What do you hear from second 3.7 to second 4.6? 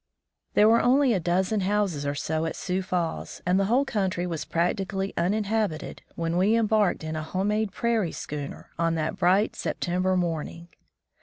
country was